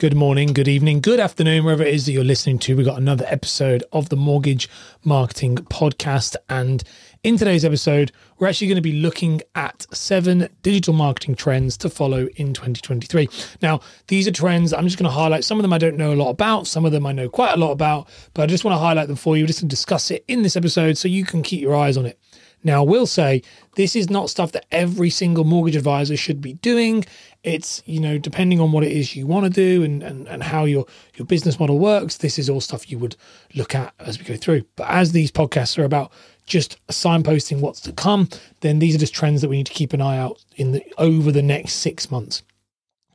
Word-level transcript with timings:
Good 0.00 0.16
morning, 0.16 0.54
good 0.54 0.66
evening, 0.66 1.02
good 1.02 1.20
afternoon, 1.20 1.62
wherever 1.62 1.82
it 1.82 1.92
is 1.92 2.06
that 2.06 2.12
you're 2.12 2.24
listening 2.24 2.58
to. 2.60 2.74
We've 2.74 2.86
got 2.86 2.96
another 2.96 3.26
episode 3.28 3.84
of 3.92 4.08
the 4.08 4.16
Mortgage 4.16 4.66
Marketing 5.04 5.56
Podcast. 5.56 6.36
And 6.48 6.82
in 7.22 7.36
today's 7.36 7.66
episode, 7.66 8.10
we're 8.38 8.48
actually 8.48 8.68
going 8.68 8.76
to 8.76 8.80
be 8.80 8.94
looking 8.94 9.42
at 9.54 9.86
seven 9.92 10.48
digital 10.62 10.94
marketing 10.94 11.34
trends 11.34 11.76
to 11.76 11.90
follow 11.90 12.28
in 12.36 12.54
2023. 12.54 13.28
Now, 13.60 13.80
these 14.06 14.26
are 14.26 14.32
trends, 14.32 14.72
I'm 14.72 14.84
just 14.84 14.96
going 14.96 15.04
to 15.04 15.14
highlight 15.14 15.44
some 15.44 15.58
of 15.58 15.62
them 15.62 15.72
I 15.74 15.76
don't 15.76 15.98
know 15.98 16.14
a 16.14 16.16
lot 16.16 16.30
about, 16.30 16.66
some 16.66 16.86
of 16.86 16.92
them 16.92 17.04
I 17.04 17.12
know 17.12 17.28
quite 17.28 17.52
a 17.52 17.58
lot 17.58 17.72
about, 17.72 18.08
but 18.32 18.44
I 18.44 18.46
just 18.46 18.64
want 18.64 18.74
to 18.76 18.78
highlight 18.78 19.08
them 19.08 19.16
for 19.16 19.36
you, 19.36 19.46
just 19.46 19.58
to 19.58 19.66
discuss 19.66 20.10
it 20.10 20.24
in 20.28 20.40
this 20.40 20.56
episode 20.56 20.96
so 20.96 21.08
you 21.08 21.26
can 21.26 21.42
keep 21.42 21.60
your 21.60 21.76
eyes 21.76 21.98
on 21.98 22.06
it. 22.06 22.18
Now, 22.62 22.84
I 22.84 22.86
will 22.86 23.06
say 23.06 23.42
this 23.76 23.96
is 23.96 24.10
not 24.10 24.28
stuff 24.30 24.52
that 24.52 24.66
every 24.70 25.10
single 25.10 25.44
mortgage 25.44 25.76
advisor 25.76 26.16
should 26.16 26.40
be 26.40 26.54
doing. 26.54 27.04
It's, 27.42 27.82
you 27.86 28.00
know, 28.00 28.18
depending 28.18 28.60
on 28.60 28.72
what 28.72 28.84
it 28.84 28.92
is 28.92 29.16
you 29.16 29.26
want 29.26 29.46
to 29.46 29.50
do 29.50 29.82
and, 29.82 30.02
and, 30.02 30.28
and 30.28 30.42
how 30.42 30.64
your, 30.64 30.86
your 31.14 31.26
business 31.26 31.58
model 31.58 31.78
works, 31.78 32.18
this 32.18 32.38
is 32.38 32.50
all 32.50 32.60
stuff 32.60 32.90
you 32.90 32.98
would 32.98 33.16
look 33.54 33.74
at 33.74 33.94
as 33.98 34.18
we 34.18 34.24
go 34.24 34.36
through. 34.36 34.64
But 34.76 34.90
as 34.90 35.12
these 35.12 35.32
podcasts 35.32 35.78
are 35.78 35.84
about 35.84 36.12
just 36.44 36.84
signposting 36.88 37.60
what's 37.60 37.80
to 37.82 37.92
come, 37.92 38.28
then 38.60 38.78
these 38.78 38.94
are 38.94 38.98
just 38.98 39.14
trends 39.14 39.40
that 39.40 39.48
we 39.48 39.56
need 39.56 39.66
to 39.66 39.72
keep 39.72 39.92
an 39.92 40.02
eye 40.02 40.18
out 40.18 40.44
in 40.56 40.72
the 40.72 40.84
over 40.98 41.32
the 41.32 41.42
next 41.42 41.74
six 41.74 42.10
months. 42.10 42.42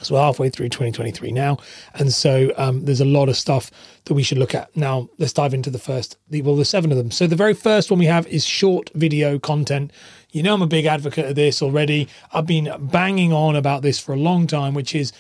So 0.01 0.15
we're 0.15 0.21
halfway 0.21 0.49
through 0.49 0.69
2023 0.69 1.31
now, 1.31 1.57
and 1.93 2.11
so 2.11 2.51
um, 2.57 2.83
there's 2.83 2.99
a 2.99 3.05
lot 3.05 3.29
of 3.29 3.37
stuff 3.37 3.71
that 4.05 4.13
we 4.13 4.23
should 4.23 4.37
look 4.37 4.53
at. 4.53 4.75
Now 4.75 5.09
let's 5.17 5.31
dive 5.31 5.53
into 5.53 5.69
the 5.69 5.79
first, 5.79 6.17
the, 6.29 6.41
well, 6.41 6.55
the 6.57 6.65
seven 6.65 6.91
of 6.91 6.97
them. 6.97 7.11
So 7.11 7.27
the 7.27 7.35
very 7.35 7.53
first 7.53 7.89
one 7.89 7.99
we 7.99 8.05
have 8.05 8.27
is 8.27 8.45
short 8.45 8.91
video 8.93 9.39
content. 9.39 9.91
You 10.31 10.43
know, 10.43 10.53
I'm 10.53 10.61
a 10.61 10.67
big 10.67 10.85
advocate 10.85 11.25
of 11.25 11.35
this 11.35 11.61
already. 11.61 12.09
I've 12.33 12.45
been 12.45 12.69
banging 12.91 13.31
on 13.31 13.55
about 13.55 13.83
this 13.83 13.97
for 13.97 14.13
a 14.13 14.17
long 14.17 14.47
time, 14.47 14.73
which 14.73 14.93
is 14.93 15.13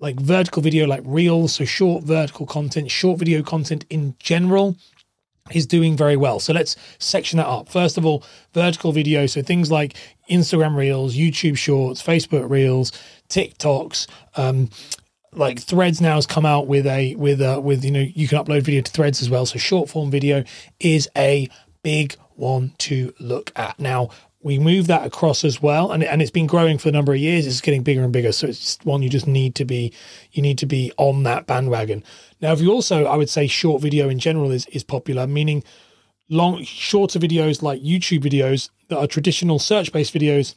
like 0.00 0.20
vertical 0.20 0.62
video, 0.62 0.86
like 0.86 1.02
reels, 1.04 1.54
so 1.54 1.64
short 1.64 2.04
vertical 2.04 2.46
content, 2.46 2.90
short 2.90 3.18
video 3.18 3.42
content 3.42 3.84
in 3.90 4.16
general 4.18 4.76
is 5.52 5.66
doing 5.66 5.96
very 5.96 6.16
well. 6.16 6.40
So 6.40 6.52
let's 6.52 6.76
section 6.98 7.38
that 7.38 7.46
up. 7.46 7.68
First 7.68 7.98
of 7.98 8.06
all, 8.06 8.24
vertical 8.54 8.92
video. 8.92 9.26
So 9.26 9.42
things 9.42 9.70
like 9.70 9.94
Instagram 10.30 10.76
Reels, 10.76 11.16
YouTube 11.16 11.56
Shorts, 11.56 12.02
Facebook 12.02 12.48
Reels, 12.48 12.92
TikToks, 13.30 14.06
um, 14.36 14.68
like 15.32 15.60
Threads 15.60 16.00
now 16.00 16.16
has 16.16 16.26
come 16.26 16.44
out 16.44 16.66
with 16.66 16.86
a 16.86 17.14
with 17.14 17.40
a 17.40 17.60
with 17.60 17.84
you 17.84 17.90
know 17.90 18.00
you 18.14 18.28
can 18.28 18.38
upload 18.38 18.62
video 18.62 18.82
to 18.82 18.90
Threads 18.90 19.22
as 19.22 19.30
well. 19.30 19.46
So 19.46 19.58
short 19.58 19.88
form 19.88 20.10
video 20.10 20.44
is 20.78 21.08
a 21.16 21.48
big 21.82 22.16
one 22.34 22.74
to 22.78 23.14
look 23.18 23.52
at. 23.56 23.78
Now 23.78 24.10
we 24.42 24.58
move 24.58 24.86
that 24.86 25.04
across 25.04 25.44
as 25.44 25.60
well 25.60 25.92
and, 25.92 26.02
and 26.02 26.22
it's 26.22 26.30
been 26.30 26.46
growing 26.46 26.78
for 26.78 26.88
a 26.88 26.92
number 26.92 27.12
of 27.12 27.18
years 27.18 27.46
it's 27.46 27.60
getting 27.60 27.82
bigger 27.82 28.02
and 28.02 28.12
bigger 28.12 28.32
so 28.32 28.46
it's 28.46 28.78
one 28.84 29.02
you 29.02 29.08
just 29.08 29.26
need 29.26 29.54
to 29.54 29.64
be 29.64 29.92
you 30.32 30.42
need 30.42 30.58
to 30.58 30.66
be 30.66 30.92
on 30.96 31.22
that 31.24 31.46
bandwagon 31.46 32.02
now 32.40 32.52
if 32.52 32.60
you 32.60 32.72
also 32.72 33.04
i 33.04 33.16
would 33.16 33.28
say 33.28 33.46
short 33.46 33.82
video 33.82 34.08
in 34.08 34.18
general 34.18 34.50
is 34.50 34.66
is 34.66 34.82
popular 34.82 35.26
meaning 35.26 35.62
long 36.28 36.62
shorter 36.64 37.18
videos 37.18 37.62
like 37.62 37.82
youtube 37.82 38.22
videos 38.22 38.70
that 38.88 38.98
are 38.98 39.06
traditional 39.06 39.58
search 39.58 39.92
based 39.92 40.14
videos 40.14 40.54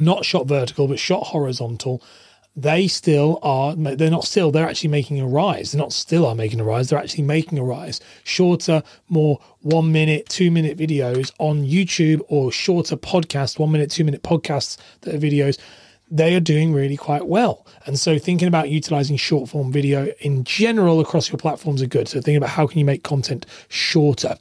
not 0.00 0.24
shot 0.24 0.46
vertical 0.46 0.88
but 0.88 0.98
shot 0.98 1.24
horizontal. 1.24 2.02
They 2.54 2.86
still 2.86 3.38
are 3.42 3.74
they're 3.74 4.10
not 4.10 4.24
still 4.24 4.50
they're 4.50 4.68
actually 4.68 4.90
making 4.90 5.20
a 5.20 5.26
rise. 5.26 5.72
They're 5.72 5.80
not 5.80 5.92
still 5.92 6.26
are 6.26 6.34
making 6.34 6.60
a 6.60 6.64
rise 6.64 6.90
they're 6.90 6.98
actually 6.98 7.24
making 7.24 7.58
a 7.58 7.64
rise. 7.64 8.00
Shorter 8.24 8.82
more 9.08 9.40
one 9.60 9.90
minute 9.92 10.28
two 10.28 10.50
minute 10.50 10.76
videos 10.76 11.32
on 11.38 11.64
youtube 11.64 12.20
or 12.28 12.52
shorter 12.52 12.96
podcast 12.96 13.58
one 13.58 13.72
minute 13.72 13.90
two 13.90 14.04
minute 14.04 14.22
podcasts 14.22 14.76
that 15.02 15.14
are 15.14 15.18
videos 15.18 15.58
they 16.12 16.34
are 16.34 16.40
doing 16.40 16.74
really 16.74 16.96
quite 16.96 17.26
well. 17.26 17.66
And 17.86 17.98
so 17.98 18.18
thinking 18.18 18.46
about 18.46 18.68
utilizing 18.68 19.16
short 19.16 19.48
form 19.48 19.72
video 19.72 20.12
in 20.20 20.44
general 20.44 21.00
across 21.00 21.30
your 21.30 21.38
platforms 21.38 21.80
are 21.80 21.86
good. 21.86 22.06
So 22.06 22.20
thinking 22.20 22.36
about 22.36 22.50
how 22.50 22.66
can 22.66 22.78
you 22.78 22.84
make 22.84 23.02
content 23.02 23.46
shorter. 23.68 24.36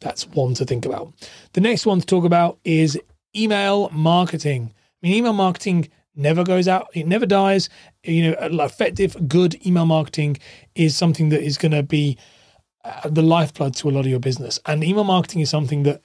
That's 0.00 0.28
one 0.28 0.52
to 0.54 0.66
think 0.66 0.84
about. 0.84 1.14
The 1.54 1.62
next 1.62 1.86
one 1.86 2.00
to 2.00 2.06
talk 2.06 2.24
about 2.24 2.58
is 2.64 3.00
email 3.34 3.88
marketing 3.90 4.74
mean 5.04 5.14
email 5.14 5.32
marketing 5.32 5.88
never 6.16 6.44
goes 6.44 6.68
out 6.68 6.88
it 6.94 7.06
never 7.06 7.26
dies. 7.26 7.68
You 8.02 8.30
know 8.30 8.64
effective 8.64 9.28
good 9.28 9.64
email 9.66 9.86
marketing 9.86 10.38
is 10.74 10.96
something 10.96 11.28
that 11.30 11.42
is 11.42 11.58
going 11.58 11.72
to 11.72 11.82
be 11.82 12.18
uh, 12.84 13.08
the 13.08 13.22
lifeblood 13.22 13.74
to 13.76 13.88
a 13.88 13.92
lot 13.92 14.00
of 14.00 14.06
your 14.06 14.20
business. 14.20 14.58
And 14.66 14.84
email 14.84 15.04
marketing 15.04 15.40
is 15.40 15.50
something 15.50 15.84
that 15.84 16.02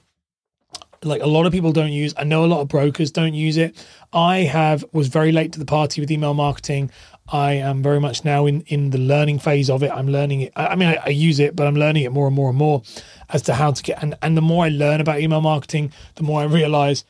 like 1.02 1.22
a 1.22 1.26
lot 1.26 1.46
of 1.46 1.52
people 1.52 1.72
don't 1.72 1.92
use. 1.92 2.12
I 2.18 2.24
know 2.24 2.44
a 2.44 2.46
lot 2.46 2.60
of 2.60 2.68
brokers 2.68 3.10
don't 3.10 3.32
use 3.32 3.56
it. 3.56 3.74
I 4.12 4.38
have 4.40 4.84
was 4.92 5.08
very 5.08 5.32
late 5.32 5.52
to 5.52 5.58
the 5.58 5.64
party 5.64 6.00
with 6.00 6.10
email 6.10 6.34
marketing. 6.34 6.90
I 7.32 7.52
am 7.52 7.82
very 7.82 8.00
much 8.00 8.24
now 8.24 8.46
in 8.46 8.62
in 8.62 8.90
the 8.90 8.98
learning 8.98 9.38
phase 9.38 9.70
of 9.70 9.82
it. 9.82 9.90
I'm 9.90 10.08
learning 10.08 10.42
it. 10.42 10.52
I 10.56 10.76
mean 10.76 10.88
I, 10.88 10.98
I 11.06 11.08
use 11.08 11.38
it 11.38 11.56
but 11.56 11.66
i'm 11.66 11.76
learning 11.76 12.04
it 12.04 12.12
more 12.12 12.26
and 12.26 12.34
more 12.34 12.48
and 12.50 12.58
more 12.58 12.82
as 13.28 13.42
to 13.42 13.54
how 13.54 13.72
to 13.72 13.82
get 13.82 14.02
and, 14.02 14.14
and 14.22 14.36
the 14.36 14.42
more 14.42 14.64
i 14.64 14.68
learn 14.68 15.00
about 15.00 15.20
email 15.20 15.40
marketing 15.40 15.92
the 16.16 16.22
more 16.22 16.40
i 16.40 16.44
realize 16.44 17.04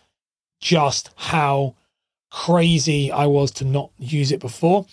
just 0.61 1.11
how 1.17 1.75
crazy 2.31 3.11
I 3.11 3.27
was 3.27 3.51
to 3.53 3.65
not 3.65 3.91
use 3.99 4.33
it 4.33 4.41
before. 4.41 4.87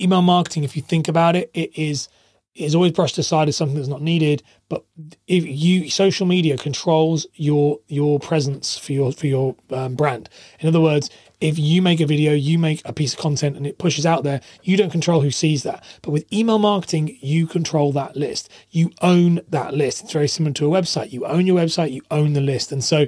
Email 0.00 0.22
marketing, 0.22 0.64
if 0.64 0.76
you 0.76 0.82
think 0.82 1.08
about 1.08 1.36
it, 1.36 1.50
it 1.54 1.76
is 1.78 2.08
is 2.54 2.74
always 2.74 2.90
brushed 2.90 3.16
aside 3.18 3.48
as 3.48 3.56
something 3.56 3.76
that's 3.76 3.88
not 3.88 4.02
needed. 4.02 4.42
But 4.68 4.84
if 5.26 5.46
you 5.46 5.88
social 5.90 6.26
media 6.26 6.58
controls 6.58 7.26
your 7.34 7.78
your 7.86 8.18
presence 8.18 8.76
for 8.76 8.92
your 8.92 9.12
for 9.12 9.26
your 9.26 9.56
um, 9.70 9.94
brand. 9.94 10.28
In 10.60 10.68
other 10.68 10.80
words, 10.80 11.08
if 11.40 11.58
you 11.58 11.80
make 11.80 12.00
a 12.00 12.06
video, 12.06 12.32
you 12.32 12.58
make 12.58 12.82
a 12.84 12.92
piece 12.92 13.12
of 13.14 13.20
content 13.20 13.56
and 13.56 13.66
it 13.66 13.78
pushes 13.78 14.04
out 14.04 14.24
there, 14.24 14.40
you 14.62 14.76
don't 14.76 14.90
control 14.90 15.20
who 15.20 15.30
sees 15.30 15.62
that. 15.62 15.84
But 16.02 16.10
with 16.10 16.32
email 16.32 16.58
marketing, 16.58 17.16
you 17.20 17.46
control 17.46 17.92
that 17.92 18.16
list. 18.16 18.50
You 18.70 18.90
own 19.02 19.40
that 19.48 19.74
list. 19.74 20.02
It's 20.02 20.12
very 20.12 20.28
similar 20.28 20.54
to 20.54 20.74
a 20.74 20.82
website. 20.82 21.12
You 21.12 21.26
own 21.26 21.46
your 21.46 21.58
website, 21.58 21.92
you 21.92 22.02
own 22.10 22.32
the 22.32 22.40
list. 22.40 22.72
And 22.72 22.82
so 22.82 23.06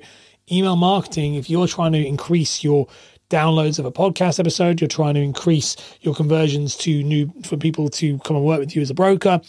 email 0.51 0.77
marketing, 0.77 1.35
if 1.35 1.51
you're 1.51 1.67
trying 1.67 1.93
to 1.93 2.07
increase 2.07 2.63
your 2.63 2.87
downloads 3.31 3.79
of 3.79 3.87
a 3.87 3.93
podcast 3.93 4.39
episode, 4.39 4.81
you're 4.81 4.89
trying 4.89 5.15
to 5.15 5.23
increase 5.23 5.77
your 6.03 6.15
conversions 6.15 6.77
to 6.79 7.03
new 7.03 7.33
for 7.45 7.57
people 7.57 7.89
to 7.89 8.19
come 8.19 8.37
and 8.37 8.45
work 8.45 8.59
with 8.59 8.77
you 8.77 8.83
as 8.83 8.91
a 8.91 8.95
broker, 8.95 9.41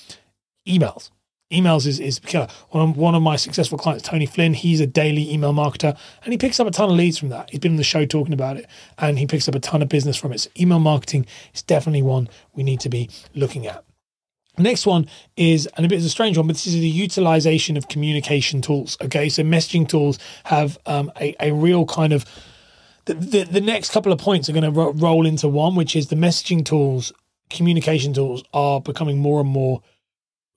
emails. 0.68 1.10
Emails 1.52 1.86
is, 1.86 2.00
is 2.00 2.20
killer. 2.20 2.48
One 2.70 2.90
of, 2.92 2.98
one 2.98 3.14
of 3.14 3.22
my 3.22 3.36
successful 3.36 3.78
clients, 3.78 4.08
Tony 4.08 4.26
Flynn, 4.26 4.54
he's 4.54 4.80
a 4.80 4.88
daily 4.88 5.30
email 5.34 5.52
marketer 5.52 5.98
and 6.24 6.32
he 6.32 6.38
picks 6.38 6.62
up 6.62 6.68
a 6.68 6.72
ton 6.72 6.90
of 6.90 6.96
leads 6.96 7.18
from 7.18 7.28
that. 7.30 7.50
He's 7.50 7.60
been 7.60 7.74
on 7.74 7.78
the 7.78 7.84
show 7.84 8.06
talking 8.06 8.34
about 8.34 8.56
it 8.56 8.68
and 8.98 9.20
he 9.20 9.28
picks 9.28 9.50
up 9.50 9.56
a 9.56 9.60
ton 9.60 9.82
of 9.82 9.90
business 9.90 10.16
from 10.16 10.32
it. 10.32 10.40
So 10.40 10.50
email 10.58 10.80
marketing 10.80 11.26
is 11.54 11.62
definitely 11.62 12.04
one 12.04 12.30
we 12.54 12.64
need 12.64 12.80
to 12.82 12.90
be 12.90 13.10
looking 13.36 13.68
at. 13.68 13.84
Next 14.58 14.86
one 14.86 15.08
is, 15.36 15.68
and 15.76 15.86
a 15.86 15.90
bit 15.90 16.00
of 16.00 16.06
a 16.06 16.10
strange 16.10 16.38
one, 16.38 16.48
but 16.48 16.54
this 16.54 16.68
is 16.68 16.74
the 16.74 16.88
utilization 16.88 17.76
of 17.76 17.88
communication 17.88 18.62
tools. 18.62 18.98
Okay, 19.02 19.28
so 19.28 19.44
messaging 19.44 19.88
tools 19.88 20.20
have 20.46 20.78
um, 20.86 21.12
a, 21.20 21.36
a 21.40 21.52
real 21.52 21.86
kind 21.86 22.14
of 22.14 22.26
the, 23.06 23.44
the, 23.44 23.62
next 23.62 23.92
couple 23.92 24.12
of 24.12 24.20
points 24.20 24.50
are 24.50 24.54
going 24.54 24.64
to 24.64 24.72
ro- 24.72 24.94
roll 24.94 25.26
into 25.26 25.48
one, 25.48 25.76
which 25.76 25.96
is 25.96 26.08
the 26.08 26.16
messaging 26.16 26.64
tools, 26.64 27.12
communication 27.50 28.14
tools 28.14 28.44
are 28.54 28.80
becoming 28.80 29.20
more 29.20 29.42
and 29.42 29.50
more 29.50 29.82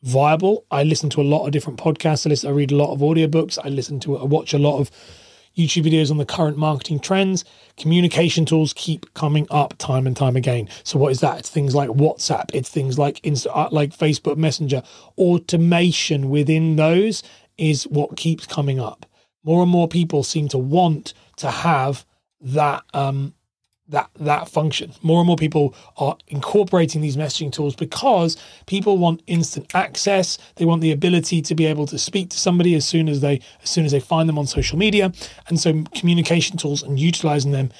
viable. 0.02 0.66
I 0.70 0.84
listen 0.84 1.10
to 1.10 1.20
a 1.20 1.24
lot 1.24 1.46
of 1.46 1.52
different 1.52 1.78
podcasts. 1.78 2.26
I 2.26 2.30
listen, 2.30 2.50
I 2.50 2.52
read 2.52 2.70
a 2.70 2.76
lot 2.76 2.92
of 2.92 3.00
audiobooks. 3.00 3.58
I 3.64 3.68
listen 3.68 3.98
to, 4.00 4.18
I 4.18 4.24
watch 4.24 4.52
a 4.52 4.58
lot 4.58 4.78
of 4.78 4.90
YouTube 5.56 5.86
videos 5.86 6.10
on 6.10 6.18
the 6.18 6.26
current 6.26 6.58
marketing 6.58 7.00
trends. 7.00 7.44
Communication 7.76 8.44
tools 8.44 8.72
keep 8.74 9.12
coming 9.14 9.46
up 9.50 9.74
time 9.78 10.06
and 10.06 10.16
time 10.16 10.36
again. 10.36 10.68
So 10.82 10.98
what 10.98 11.12
is 11.12 11.20
that? 11.20 11.38
It's 11.38 11.50
things 11.50 11.74
like 11.74 11.88
WhatsApp. 11.90 12.50
It's 12.52 12.68
things 12.68 12.98
like 12.98 13.20
Insta, 13.22 13.46
uh, 13.54 13.68
like 13.70 13.96
Facebook 13.96 14.36
Messenger. 14.36 14.82
Automation 15.16 16.28
within 16.28 16.76
those 16.76 17.22
is 17.56 17.84
what 17.84 18.16
keeps 18.16 18.46
coming 18.46 18.80
up. 18.80 19.06
More 19.44 19.62
and 19.62 19.70
more 19.70 19.88
people 19.88 20.22
seem 20.22 20.48
to 20.48 20.58
want 20.58 21.14
to 21.36 21.50
have 21.50 22.04
that 22.44 22.84
um, 22.92 23.34
that 23.88 24.10
that 24.18 24.48
function. 24.48 24.92
More 25.02 25.20
and 25.20 25.26
more 25.26 25.36
people 25.36 25.74
are 25.96 26.16
incorporating 26.28 27.00
these 27.00 27.16
messaging 27.16 27.52
tools 27.52 27.76
because 27.76 28.36
people 28.66 28.96
want 28.98 29.22
instant 29.26 29.74
access. 29.74 30.38
They 30.56 30.64
want 30.64 30.80
the 30.80 30.92
ability 30.92 31.42
to 31.42 31.54
be 31.54 31.66
able 31.66 31.86
to 31.88 31.98
speak 31.98 32.30
to 32.30 32.38
somebody 32.38 32.74
as 32.74 32.86
soon 32.86 33.08
as 33.08 33.20
they 33.20 33.40
as 33.62 33.70
soon 33.70 33.84
as 33.84 33.92
they 33.92 34.00
find 34.00 34.28
them 34.28 34.38
on 34.38 34.46
social 34.46 34.78
media. 34.78 35.12
And 35.48 35.60
so 35.60 35.84
communication 35.94 36.56
tools 36.56 36.82
and 36.82 36.98
utilizing 36.98 37.52
them 37.52 37.70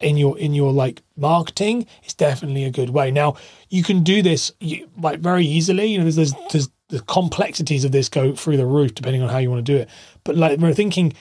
in 0.00 0.16
your 0.16 0.36
in 0.38 0.54
your 0.54 0.72
like 0.72 1.02
marketing 1.16 1.86
is 2.04 2.14
definitely 2.14 2.64
a 2.64 2.70
good 2.70 2.90
way. 2.90 3.10
Now 3.10 3.36
you 3.68 3.84
can 3.84 4.02
do 4.02 4.22
this 4.22 4.52
like 4.98 5.20
very 5.20 5.46
easily. 5.46 5.86
You 5.86 5.98
know, 5.98 6.04
there's, 6.04 6.16
there's, 6.16 6.34
there's 6.50 6.68
the 6.88 7.00
complexities 7.00 7.84
of 7.84 7.92
this 7.92 8.08
go 8.08 8.34
through 8.34 8.56
the 8.56 8.66
roof 8.66 8.94
depending 8.94 9.22
on 9.22 9.28
how 9.28 9.38
you 9.38 9.50
want 9.50 9.64
to 9.64 9.72
do 9.72 9.78
it. 9.78 9.88
But 10.24 10.36
like 10.36 10.58
we're 10.58 10.74
thinking 10.74 11.14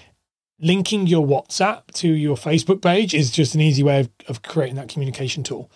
linking 0.64 1.06
your 1.06 1.28
WhatsApp 1.28 1.92
to 1.94 2.08
your 2.08 2.38
Facebook 2.38 2.82
page 2.82 3.14
is 3.14 3.30
just 3.30 3.54
an 3.54 3.62
easy 3.62 3.84
way 3.84 4.00
of, 4.00 4.10
of 4.28 4.42
creating 4.42 4.76
that 4.76 4.90
communication 4.90 5.44
tool. 5.44 5.70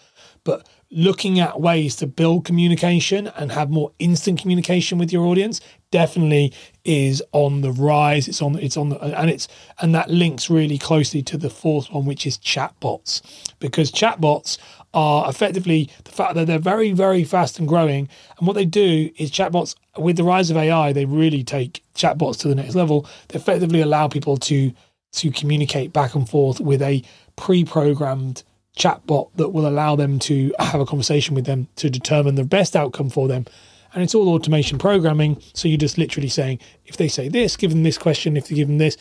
But 0.47 0.65
looking 0.89 1.41
at 1.41 1.59
ways 1.59 1.97
to 1.97 2.07
build 2.07 2.45
communication 2.45 3.27
and 3.35 3.51
have 3.51 3.69
more 3.69 3.91
instant 3.99 4.39
communication 4.39 4.97
with 4.97 5.11
your 5.11 5.25
audience 5.25 5.59
definitely 5.91 6.53
is 6.85 7.21
on 7.33 7.59
the 7.59 7.73
rise. 7.73 8.29
It's 8.29 8.41
on 8.41 8.57
it's 8.57 8.77
on 8.77 8.87
the 8.87 8.97
and 8.97 9.29
it's 9.29 9.49
and 9.81 9.93
that 9.93 10.09
links 10.09 10.49
really 10.49 10.77
closely 10.77 11.21
to 11.23 11.37
the 11.37 11.49
fourth 11.49 11.91
one 11.91 12.05
which 12.05 12.25
is 12.25 12.37
chatbots 12.37 13.21
because 13.59 13.91
chatbots 13.91 14.57
are 14.93 15.29
effectively 15.29 15.89
the 16.05 16.11
fact 16.11 16.35
that 16.35 16.47
they're 16.47 16.59
very 16.59 16.93
very 16.93 17.25
fast 17.25 17.59
and 17.59 17.67
growing. 17.67 18.07
And 18.37 18.47
what 18.47 18.53
they 18.53 18.63
do 18.63 19.11
is 19.17 19.29
chatbots 19.29 19.75
with 19.97 20.15
the 20.15 20.23
rise 20.23 20.49
of 20.49 20.55
AI 20.55 20.93
they 20.93 21.03
really 21.03 21.43
take 21.43 21.83
chatbots 21.93 22.37
to 22.37 22.47
the 22.47 22.55
next 22.55 22.73
level. 22.73 23.05
They 23.27 23.37
effectively 23.37 23.81
allow 23.81 24.07
people 24.07 24.37
to 24.37 24.71
to 25.11 25.29
communicate 25.29 25.91
back 25.91 26.15
and 26.15 26.29
forth 26.29 26.61
with 26.61 26.81
a 26.81 27.03
pre-programmed 27.35 28.43
chatbot 28.77 29.29
that 29.35 29.49
will 29.49 29.67
allow 29.67 29.95
them 29.95 30.19
to 30.19 30.53
have 30.59 30.79
a 30.79 30.85
conversation 30.85 31.35
with 31.35 31.45
them 31.45 31.67
to 31.77 31.89
determine 31.89 32.35
the 32.35 32.43
best 32.43 32.75
outcome 32.75 33.09
for 33.09 33.27
them. 33.27 33.45
And 33.93 34.03
it's 34.03 34.13
all 34.13 34.29
automation 34.29 34.77
programming. 34.77 35.41
So 35.53 35.67
you're 35.67 35.77
just 35.77 35.97
literally 35.97 36.29
saying, 36.29 36.59
if 36.85 36.97
they 36.97 37.07
say 37.07 37.29
this, 37.29 37.57
give 37.57 37.71
them 37.71 37.83
this 37.83 37.97
question, 37.97 38.37
if 38.37 38.47
they 38.47 38.55
give 38.55 38.67
them 38.67 38.77
this, 38.77 38.97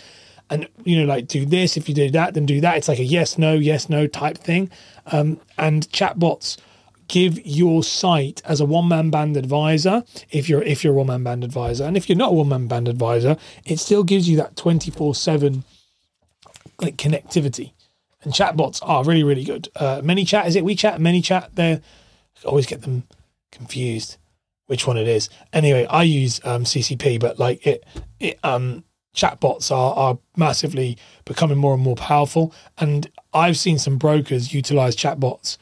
and 0.49 0.69
you 0.85 0.99
know, 0.99 1.07
like 1.07 1.27
do 1.27 1.45
this, 1.45 1.77
if 1.77 1.89
you 1.89 1.95
do 1.95 2.11
that, 2.13 2.35
then 2.35 2.47
do 2.47 2.61
that. 2.61 2.77
It's 2.77 2.89
like 2.89 3.01
a 3.01 3.05
yes, 3.05 3.37
no, 3.37 3.55
yes, 3.55 3.89
no 3.89 4.07
type 4.07 4.39
thing. 4.39 4.71
Um, 5.07 5.41
and 5.59 5.89
chatbots 5.91 6.57
give 7.09 7.45
your 7.45 7.83
site 7.83 8.43
as 8.45 8.61
a 8.61 8.65
one-man 8.65 9.11
band 9.11 9.37
advisor 9.37 10.03
if 10.31 10.49
you're 10.49 10.63
if 10.63 10.83
you're 10.83 10.93
a 10.93 10.97
one-man 10.97 11.25
band 11.25 11.45
advisor. 11.45 11.85
And 11.85 11.97
if 11.97 12.09
you're 12.09 12.17
not 12.17 12.31
a 12.31 12.35
one-man 12.35 12.69
band 12.69 12.89
advisor, 12.89 13.37
it 13.65 13.81
still 13.81 14.05
gives 14.05 14.29
you 14.29 14.37
that 14.37 14.55
24-7 14.55 15.65
like 16.81 16.97
connectivity 16.97 17.73
and 18.23 18.33
chatbots 18.33 18.81
are 18.83 19.05
really 19.05 19.25
really 19.25 19.45
good. 19.45 19.69
Uh, 19.77 20.01
ManyChat 20.01 20.47
is 20.47 20.57
it 20.57 20.65
WeChat? 20.65 20.99
ManyChat. 20.99 21.55
They 21.55 21.81
always 22.45 22.67
get 22.67 22.83
them 22.83 23.05
confused 23.53 24.19
which 24.67 24.87
one 24.87 24.97
it 24.97 25.09
is. 25.09 25.29
Anyway, 25.53 25.87
I 25.87 26.03
use 26.03 26.41
um, 26.45 26.65
CCP, 26.65 27.21
but 27.21 27.39
like 27.39 27.67
it, 27.67 27.85
it 28.21 28.39
um, 28.43 28.85
chatbots 29.15 29.71
are 29.71 29.95
are 29.95 30.19
massively 30.37 30.99
becoming 31.25 31.59
more 31.59 31.75
and 31.75 31.83
more 31.83 31.97
powerful, 31.97 32.53
and 32.79 33.11
I've 33.33 33.57
seen 33.57 33.79
some 33.79 33.97
brokers 33.97 34.53
utilize 34.53 34.97
chatbots 34.97 35.57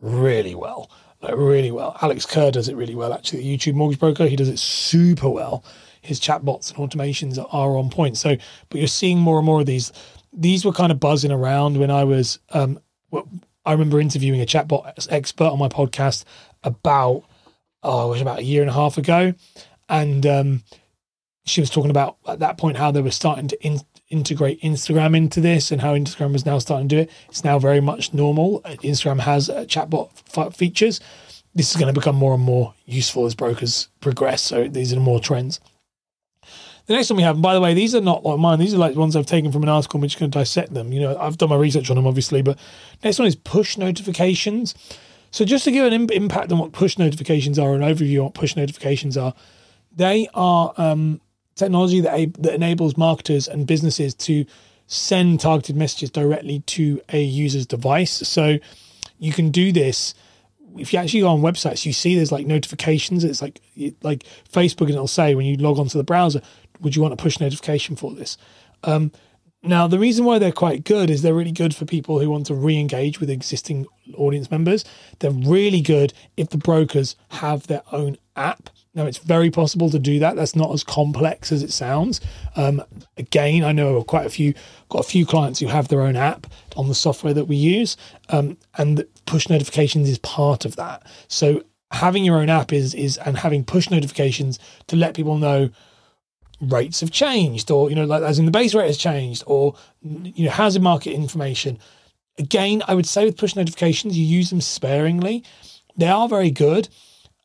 really 0.00 0.54
well, 0.54 0.90
like 1.22 1.34
really 1.36 1.70
well. 1.70 1.96
Alex 2.00 2.26
Kerr 2.26 2.50
does 2.50 2.68
it 2.68 2.76
really 2.76 2.94
well. 2.94 3.12
Actually, 3.12 3.42
the 3.42 3.56
YouTube 3.56 3.74
mortgage 3.74 3.98
broker, 3.98 4.26
he 4.26 4.36
does 4.36 4.48
it 4.48 4.58
super 4.58 5.28
well. 5.28 5.64
His 6.00 6.20
chatbots 6.20 6.74
and 6.74 6.90
automations 6.90 7.38
are 7.38 7.76
on 7.76 7.90
point. 7.90 8.16
So, 8.16 8.36
but 8.68 8.78
you're 8.78 8.88
seeing 8.88 9.18
more 9.18 9.38
and 9.38 9.46
more 9.46 9.60
of 9.60 9.66
these 9.66 9.92
these 10.32 10.64
were 10.64 10.72
kind 10.72 10.92
of 10.92 11.00
buzzing 11.00 11.32
around 11.32 11.78
when 11.78 11.90
I 11.90 12.04
was. 12.04 12.38
Um, 12.50 12.80
I 13.66 13.72
remember 13.72 14.00
interviewing 14.00 14.40
a 14.40 14.46
chatbot 14.46 15.08
expert 15.10 15.48
on 15.48 15.58
my 15.58 15.68
podcast 15.68 16.24
about 16.62 17.24
oh, 17.82 18.08
it 18.08 18.10
was 18.10 18.20
about 18.20 18.40
a 18.40 18.44
year 18.44 18.62
and 18.62 18.70
a 18.70 18.74
half 18.74 18.98
ago, 18.98 19.34
and 19.88 20.26
um, 20.26 20.62
she 21.44 21.60
was 21.60 21.70
talking 21.70 21.90
about 21.90 22.16
at 22.26 22.38
that 22.38 22.58
point 22.58 22.76
how 22.76 22.90
they 22.90 23.02
were 23.02 23.10
starting 23.10 23.48
to 23.48 23.64
in, 23.64 23.80
integrate 24.08 24.60
Instagram 24.60 25.16
into 25.16 25.40
this 25.40 25.70
and 25.70 25.80
how 25.80 25.94
Instagram 25.94 26.34
is 26.34 26.46
now 26.46 26.58
starting 26.58 26.88
to 26.88 26.96
do 26.96 27.02
it. 27.02 27.10
It's 27.28 27.44
now 27.44 27.58
very 27.58 27.80
much 27.80 28.12
normal. 28.12 28.60
Instagram 28.62 29.20
has 29.20 29.48
uh, 29.48 29.64
chatbot 29.64 30.10
f- 30.36 30.54
features. 30.54 31.00
This 31.54 31.70
is 31.70 31.76
going 31.76 31.92
to 31.92 31.98
become 31.98 32.16
more 32.16 32.34
and 32.34 32.42
more 32.42 32.74
useful 32.86 33.26
as 33.26 33.34
brokers 33.34 33.88
progress. 34.00 34.42
So 34.42 34.68
these 34.68 34.92
are 34.92 35.00
more 35.00 35.20
trends. 35.20 35.60
The 36.90 36.96
next 36.96 37.08
one 37.08 37.18
we 37.18 37.22
have, 37.22 37.40
by 37.40 37.54
the 37.54 37.60
way, 37.60 37.72
these 37.72 37.94
are 37.94 38.00
not 38.00 38.24
like 38.24 38.40
mine. 38.40 38.58
These 38.58 38.74
are 38.74 38.76
like 38.76 38.96
ones 38.96 39.14
I've 39.14 39.24
taken 39.24 39.52
from 39.52 39.62
an 39.62 39.68
article. 39.68 40.00
I'm 40.00 40.08
just 40.08 40.18
going 40.18 40.28
to 40.28 40.36
dissect 40.36 40.74
them. 40.74 40.92
You 40.92 40.98
know, 40.98 41.16
I've 41.18 41.38
done 41.38 41.48
my 41.48 41.54
research 41.54 41.88
on 41.88 41.94
them, 41.94 42.04
obviously. 42.04 42.42
But 42.42 42.58
next 43.04 43.16
one 43.20 43.28
is 43.28 43.36
push 43.36 43.78
notifications. 43.78 44.74
So 45.30 45.44
just 45.44 45.62
to 45.66 45.70
give 45.70 45.86
an 45.86 45.92
Im- 45.92 46.10
impact 46.10 46.50
on 46.50 46.58
what 46.58 46.72
push 46.72 46.98
notifications 46.98 47.60
are, 47.60 47.74
an 47.74 47.82
overview 47.82 48.18
on 48.18 48.24
what 48.24 48.34
push 48.34 48.56
notifications 48.56 49.16
are, 49.16 49.34
they 49.94 50.28
are 50.34 50.74
um, 50.78 51.20
technology 51.54 52.00
that, 52.00 52.12
a- 52.12 52.32
that 52.40 52.54
enables 52.54 52.96
marketers 52.96 53.46
and 53.46 53.68
businesses 53.68 54.12
to 54.14 54.44
send 54.88 55.38
targeted 55.38 55.76
messages 55.76 56.10
directly 56.10 56.58
to 56.66 57.00
a 57.10 57.22
user's 57.22 57.66
device. 57.66 58.10
So 58.10 58.58
you 59.20 59.32
can 59.32 59.50
do 59.50 59.70
this 59.70 60.12
if 60.76 60.92
you 60.92 60.98
actually 60.98 61.20
go 61.20 61.28
on 61.28 61.40
websites, 61.40 61.84
you 61.84 61.92
see 61.92 62.14
there's 62.14 62.30
like 62.30 62.46
notifications. 62.46 63.24
It's 63.24 63.42
like 63.42 63.60
like 64.02 64.24
Facebook, 64.52 64.82
and 64.82 64.90
it'll 64.90 65.08
say 65.08 65.34
when 65.34 65.46
you 65.46 65.56
log 65.56 65.78
onto 65.78 65.98
the 65.98 66.04
browser, 66.04 66.40
would 66.80 66.96
you 66.96 67.02
want 67.02 67.14
a 67.14 67.16
push 67.16 67.40
notification 67.40 67.96
for 67.96 68.12
this? 68.12 68.36
Um, 68.82 69.12
now, 69.62 69.86
the 69.86 69.98
reason 69.98 70.24
why 70.24 70.38
they're 70.38 70.52
quite 70.52 70.84
good 70.84 71.10
is 71.10 71.20
they're 71.20 71.34
really 71.34 71.52
good 71.52 71.74
for 71.74 71.84
people 71.84 72.18
who 72.18 72.30
want 72.30 72.46
to 72.46 72.54
re 72.54 72.78
engage 72.78 73.20
with 73.20 73.28
existing 73.28 73.86
audience 74.14 74.50
members. 74.50 74.86
They're 75.18 75.30
really 75.30 75.82
good 75.82 76.14
if 76.38 76.48
the 76.48 76.56
brokers 76.56 77.14
have 77.28 77.66
their 77.66 77.82
own 77.92 78.16
app. 78.36 78.70
Now, 78.94 79.04
it's 79.04 79.18
very 79.18 79.50
possible 79.50 79.90
to 79.90 79.98
do 79.98 80.18
that. 80.18 80.34
That's 80.34 80.56
not 80.56 80.72
as 80.72 80.82
complex 80.82 81.52
as 81.52 81.62
it 81.62 81.72
sounds. 81.72 82.22
Um, 82.56 82.82
again, 83.18 83.62
I 83.62 83.72
know 83.72 84.02
quite 84.02 84.24
a 84.24 84.30
few, 84.30 84.54
got 84.88 85.00
a 85.00 85.08
few 85.08 85.26
clients 85.26 85.60
who 85.60 85.66
have 85.66 85.88
their 85.88 86.00
own 86.00 86.16
app 86.16 86.46
on 86.76 86.88
the 86.88 86.94
software 86.94 87.34
that 87.34 87.44
we 87.44 87.56
use, 87.56 87.98
um, 88.30 88.56
and 88.78 89.04
push 89.26 89.48
notifications 89.50 90.08
is 90.08 90.18
part 90.18 90.64
of 90.64 90.76
that. 90.76 91.06
So, 91.28 91.62
having 91.92 92.24
your 92.24 92.38
own 92.38 92.48
app 92.48 92.72
is 92.72 92.94
is 92.94 93.18
and 93.18 93.36
having 93.36 93.64
push 93.64 93.90
notifications 93.90 94.58
to 94.86 94.96
let 94.96 95.14
people 95.14 95.36
know 95.36 95.68
rates 96.60 97.00
have 97.00 97.10
changed 97.10 97.70
or 97.70 97.88
you 97.88 97.96
know 97.96 98.04
like 98.04 98.22
as 98.22 98.38
in 98.38 98.44
the 98.44 98.50
base 98.50 98.74
rate 98.74 98.86
has 98.86 98.98
changed 98.98 99.42
or 99.46 99.74
you 100.02 100.44
know 100.44 100.50
housing 100.50 100.82
market 100.82 101.12
information. 101.12 101.78
Again 102.38 102.82
i 102.88 102.94
would 102.94 103.06
say 103.06 103.24
with 103.24 103.36
push 103.36 103.56
notifications 103.56 104.16
you 104.16 104.24
use 104.24 104.50
them 104.50 104.60
sparingly. 104.60 105.44
They 105.96 106.08
are 106.08 106.28
very 106.28 106.50
good 106.50 106.88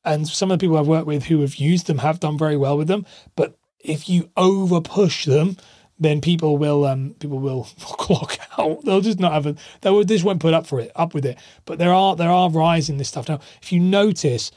and 0.04 0.28
some 0.28 0.52
of 0.52 0.60
the 0.60 0.64
people 0.64 0.78
i've 0.78 0.88
worked 0.88 1.08
with 1.08 1.26
who 1.26 1.42
have 1.42 1.56
used 1.56 1.88
them 1.88 1.98
have 1.98 2.20
done 2.20 2.38
very 2.38 2.58
well 2.58 2.78
with 2.78 2.88
them 2.88 3.06
but 3.36 3.58
if 3.80 4.08
you 4.08 4.30
over 4.38 4.82
push 4.82 5.26
them 5.26 5.58
then 6.00 6.20
people 6.22 6.58
will 6.58 6.86
um 6.86 7.16
people 7.20 7.40
will 7.40 7.64
clock 7.80 8.38
out. 8.58 8.84
They'll 8.84 9.02
just 9.02 9.20
not 9.20 9.34
have 9.34 9.46
a 9.46 9.56
they 9.82 9.90
will 9.90 10.04
just 10.04 10.24
won't 10.24 10.42
put 10.42 10.54
up 10.54 10.68
for 10.68 10.80
it 10.80 10.92
up 10.96 11.14
with 11.14 11.26
it. 11.26 11.38
But 11.66 11.80
there 11.80 11.94
are 11.94 12.16
there 12.16 12.32
are 12.32 12.50
rise 12.50 12.90
in 12.90 12.98
this 12.98 13.08
stuff. 13.08 13.30
Now 13.30 13.40
if 13.62 13.72
you 13.72 13.80
notice 13.80 14.52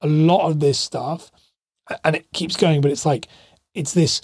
a 0.00 0.06
lot 0.06 0.48
of 0.48 0.60
this 0.60 0.78
stuff 0.78 1.30
and 2.04 2.16
it 2.16 2.26
keeps 2.32 2.56
going 2.56 2.80
but 2.80 2.90
it's 2.90 3.06
like 3.06 3.28
it's 3.74 3.92
this 3.92 4.20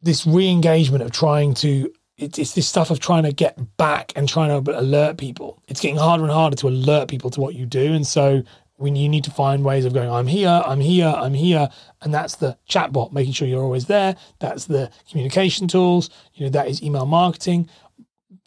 this 0.00 0.26
re-engagement 0.26 1.02
of 1.02 1.10
trying 1.10 1.54
to 1.54 1.92
it's, 2.16 2.38
it's 2.38 2.54
this 2.54 2.66
stuff 2.66 2.90
of 2.90 2.98
trying 2.98 3.22
to 3.22 3.32
get 3.32 3.76
back 3.76 4.12
and 4.16 4.28
trying 4.28 4.64
to 4.64 4.78
alert 4.78 5.18
people. 5.18 5.62
It's 5.68 5.80
getting 5.80 5.96
harder 5.96 6.24
and 6.24 6.32
harder 6.32 6.56
to 6.56 6.68
alert 6.68 7.08
people 7.08 7.30
to 7.30 7.40
what 7.40 7.54
you 7.54 7.64
do. 7.64 7.94
And 7.94 8.06
so 8.06 8.42
when 8.78 8.96
you 8.96 9.08
need 9.08 9.24
to 9.24 9.30
find 9.30 9.64
ways 9.64 9.84
of 9.84 9.92
going 9.92 10.08
i'm 10.08 10.28
here 10.28 10.62
i'm 10.64 10.78
here 10.78 11.12
i'm 11.16 11.34
here 11.34 11.68
and 12.00 12.14
that's 12.14 12.36
the 12.36 12.56
chatbot 12.68 13.12
making 13.12 13.32
sure 13.32 13.46
you're 13.46 13.62
always 13.62 13.86
there. 13.86 14.16
That's 14.38 14.66
the 14.66 14.90
communication 15.10 15.66
tools. 15.66 16.10
You 16.34 16.46
know 16.46 16.50
that 16.50 16.68
is 16.68 16.82
email 16.82 17.04
marketing 17.04 17.68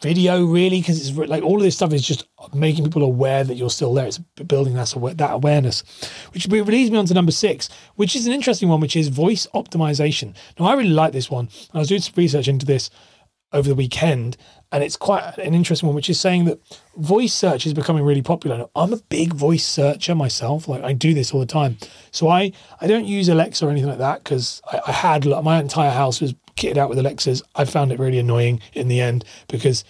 video 0.02 0.44
really? 0.44 0.80
Because 0.80 1.08
it's 1.08 1.16
like 1.16 1.42
all 1.42 1.56
of 1.56 1.62
this 1.62 1.76
stuff 1.76 1.92
is 1.92 2.06
just 2.06 2.26
making 2.52 2.84
people 2.84 3.02
aware 3.02 3.44
that 3.44 3.54
you're 3.54 3.70
still 3.70 3.94
there. 3.94 4.06
It's 4.06 4.18
building 4.18 4.74
that, 4.74 4.92
that 5.16 5.32
awareness. 5.32 5.84
Which 6.34 6.48
leads 6.48 6.90
me 6.90 6.98
on 6.98 7.06
to 7.06 7.14
number 7.14 7.32
six 7.32 7.68
which 7.96 8.16
is 8.16 8.26
an 8.26 8.32
interesting 8.32 8.68
one 8.68 8.80
which 8.80 8.96
is 8.96 9.08
voice 9.08 9.46
optimization. 9.54 10.34
Now 10.58 10.66
i 10.66 10.74
really 10.74 10.90
like 10.90 11.12
this 11.12 11.30
one 11.30 11.48
i 11.74 11.78
was 11.78 11.88
doing 11.88 12.00
some 12.00 12.14
research 12.16 12.48
into 12.48 12.66
this 12.66 12.90
over 13.52 13.68
the 13.68 13.74
weekend 13.74 14.36
and 14.70 14.82
it's 14.82 14.96
quite 14.96 15.36
an 15.36 15.52
interesting 15.52 15.86
one 15.86 15.94
which 15.94 16.08
is 16.08 16.18
saying 16.18 16.46
that 16.46 16.58
voice 16.96 17.34
search 17.34 17.66
is 17.66 17.74
becoming 17.74 18.02
really 18.02 18.22
popular. 18.22 18.58
Now, 18.58 18.70
i'm 18.74 18.92
a 18.92 19.00
big 19.08 19.34
voice 19.34 19.64
searcher 19.64 20.14
myself 20.14 20.68
like 20.68 20.82
i 20.82 20.92
do 20.92 21.14
this 21.14 21.32
all 21.32 21.40
the 21.40 21.46
time. 21.46 21.76
So 22.10 22.28
i 22.28 22.52
i 22.80 22.86
don't 22.86 23.04
use 23.04 23.28
alexa 23.28 23.66
or 23.66 23.70
anything 23.70 23.90
like 23.90 23.98
that 23.98 24.24
because 24.24 24.62
I, 24.70 24.80
I 24.86 24.92
had 24.92 25.26
my 25.26 25.60
entire 25.60 25.90
house 25.90 26.20
was 26.20 26.34
kitted 26.56 26.76
out 26.76 26.88
with 26.88 26.98
Alexas. 26.98 27.42
I 27.54 27.64
found 27.64 27.92
it 27.92 27.98
really 27.98 28.18
annoying 28.18 28.60
in 28.72 28.88
the 28.88 29.00
end 29.00 29.24
because 29.48 29.84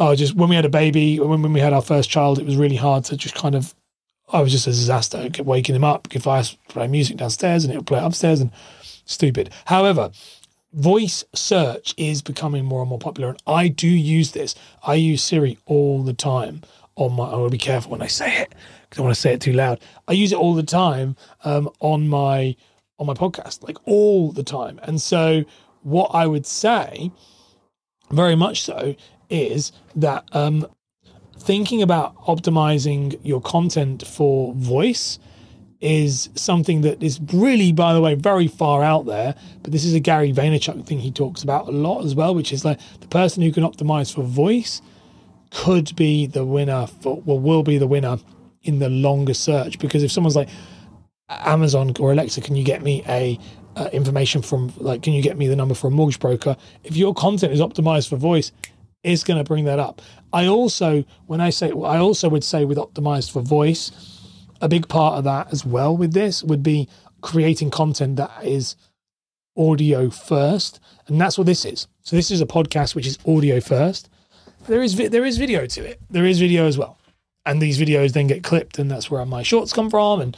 oh, 0.00 0.14
just 0.14 0.34
when 0.34 0.48
we 0.48 0.56
had 0.56 0.64
a 0.64 0.70
baby, 0.70 1.20
when, 1.20 1.42
when 1.42 1.52
we 1.52 1.60
had 1.60 1.72
our 1.72 1.82
first 1.82 2.10
child, 2.10 2.38
it 2.38 2.46
was 2.46 2.56
really 2.56 2.76
hard 2.76 3.04
to 3.04 3.16
just 3.16 3.34
kind 3.34 3.54
of. 3.54 3.74
I 4.32 4.40
was 4.40 4.52
just 4.52 4.68
a 4.68 4.70
disaster. 4.70 5.18
I 5.18 5.28
kept 5.28 5.48
waking 5.48 5.74
him 5.74 5.82
up 5.82 6.06
if 6.14 6.28
I 6.28 6.44
play 6.68 6.86
music 6.86 7.16
downstairs 7.16 7.64
and 7.64 7.72
it 7.72 7.76
would 7.76 7.86
play 7.86 7.98
upstairs 7.98 8.40
and 8.40 8.52
stupid. 9.04 9.50
However, 9.64 10.12
voice 10.72 11.24
search 11.34 11.94
is 11.96 12.22
becoming 12.22 12.64
more 12.64 12.80
and 12.80 12.88
more 12.88 12.98
popular, 12.98 13.30
and 13.30 13.38
I 13.46 13.66
do 13.66 13.88
use 13.88 14.30
this. 14.30 14.54
I 14.84 14.94
use 14.94 15.22
Siri 15.22 15.58
all 15.66 16.02
the 16.04 16.12
time 16.12 16.62
on 16.94 17.14
my. 17.14 17.24
I 17.24 17.32
to 17.32 17.50
be 17.50 17.58
careful 17.58 17.90
when 17.90 18.02
I 18.02 18.06
say 18.06 18.40
it 18.42 18.54
because 18.82 19.00
I 19.00 19.02
want 19.02 19.14
to 19.14 19.20
say 19.20 19.32
it 19.32 19.40
too 19.40 19.52
loud. 19.52 19.80
I 20.06 20.12
use 20.12 20.32
it 20.32 20.38
all 20.38 20.54
the 20.54 20.62
time 20.62 21.16
um, 21.44 21.68
on 21.80 22.08
my 22.08 22.54
on 22.98 23.06
my 23.06 23.14
podcast, 23.14 23.66
like 23.66 23.78
all 23.86 24.30
the 24.30 24.44
time, 24.44 24.78
and 24.84 25.00
so 25.00 25.44
what 25.82 26.10
I 26.14 26.26
would 26.26 26.46
say, 26.46 27.10
very 28.10 28.34
much 28.34 28.62
so, 28.62 28.94
is 29.28 29.72
that 29.94 30.24
um, 30.32 30.66
thinking 31.38 31.82
about 31.82 32.16
optimizing 32.24 33.18
your 33.22 33.40
content 33.40 34.06
for 34.06 34.52
voice 34.54 35.18
is 35.80 36.28
something 36.34 36.82
that 36.82 37.02
is 37.02 37.18
really, 37.32 37.72
by 37.72 37.94
the 37.94 38.00
way, 38.00 38.14
very 38.14 38.46
far 38.46 38.82
out 38.82 39.06
there. 39.06 39.34
But 39.62 39.72
this 39.72 39.84
is 39.84 39.94
a 39.94 40.00
Gary 40.00 40.32
Vaynerchuk 40.32 40.86
thing 40.86 40.98
he 40.98 41.10
talks 41.10 41.42
about 41.42 41.68
a 41.68 41.70
lot 41.70 42.04
as 42.04 42.14
well, 42.14 42.34
which 42.34 42.52
is 42.52 42.64
like 42.64 42.78
the 43.00 43.06
person 43.08 43.42
who 43.42 43.50
can 43.50 43.64
optimize 43.64 44.14
for 44.14 44.22
voice 44.22 44.82
could 45.50 45.96
be 45.96 46.26
the 46.26 46.44
winner 46.44 46.86
for, 46.86 47.20
well, 47.24 47.38
will 47.38 47.62
be 47.62 47.78
the 47.78 47.86
winner 47.86 48.18
in 48.62 48.78
the 48.78 48.90
longer 48.90 49.34
search 49.34 49.78
because 49.78 50.02
if 50.02 50.12
someone's 50.12 50.36
like 50.36 50.50
Amazon 51.28 51.94
or 51.98 52.12
Alexa, 52.12 52.40
can 52.42 52.56
you 52.56 52.64
get 52.64 52.82
me 52.82 53.02
a 53.08 53.38
uh, 53.76 53.88
information 53.92 54.42
from 54.42 54.72
like 54.76 55.02
can 55.02 55.12
you 55.12 55.22
get 55.22 55.36
me 55.36 55.46
the 55.46 55.56
number 55.56 55.74
for 55.74 55.88
a 55.88 55.90
mortgage 55.90 56.18
broker? 56.18 56.56
If 56.84 56.96
your 56.96 57.14
content 57.14 57.52
is 57.52 57.60
optimized 57.60 58.08
for 58.08 58.16
voice, 58.16 58.52
it's 59.02 59.24
going 59.24 59.38
to 59.38 59.44
bring 59.44 59.64
that 59.64 59.78
up. 59.78 60.02
I 60.32 60.46
also 60.46 61.04
when 61.26 61.40
I 61.40 61.50
say 61.50 61.68
I 61.70 61.98
also 61.98 62.28
would 62.28 62.44
say 62.44 62.64
with 62.64 62.78
optimized 62.78 63.30
for 63.32 63.42
voice, 63.42 63.92
a 64.60 64.68
big 64.68 64.88
part 64.88 65.18
of 65.18 65.24
that 65.24 65.52
as 65.52 65.64
well 65.64 65.96
with 65.96 66.12
this 66.12 66.42
would 66.42 66.62
be 66.62 66.88
creating 67.20 67.70
content 67.70 68.16
that 68.16 68.32
is 68.44 68.76
audio 69.56 70.10
first, 70.10 70.80
and 71.06 71.20
that's 71.20 71.36
what 71.36 71.46
this 71.46 71.64
is. 71.64 71.86
So 72.02 72.16
this 72.16 72.30
is 72.30 72.40
a 72.40 72.46
podcast 72.46 72.94
which 72.94 73.06
is 73.06 73.18
audio 73.26 73.60
first. 73.60 74.08
There 74.66 74.82
is 74.82 74.96
there 74.96 75.24
is 75.24 75.38
video 75.38 75.66
to 75.66 75.84
it. 75.84 76.00
There 76.10 76.26
is 76.26 76.38
video 76.38 76.66
as 76.66 76.78
well, 76.78 76.98
and 77.46 77.60
these 77.60 77.78
videos 77.78 78.12
then 78.12 78.26
get 78.26 78.42
clipped, 78.42 78.78
and 78.78 78.90
that's 78.90 79.10
where 79.10 79.24
my 79.24 79.42
shorts 79.42 79.72
come 79.72 79.90
from 79.90 80.20
and 80.20 80.36